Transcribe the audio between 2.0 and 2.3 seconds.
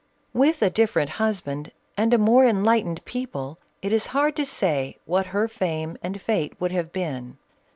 a